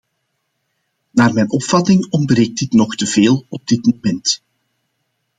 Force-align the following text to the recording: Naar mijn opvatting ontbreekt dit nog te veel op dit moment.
Naar 1.11 1.33
mijn 1.33 1.49
opvatting 1.51 2.07
ontbreekt 2.11 2.59
dit 2.59 2.73
nog 2.73 2.95
te 2.95 3.05
veel 3.07 3.45
op 3.49 3.67
dit 3.67 3.85
moment. 3.85 4.43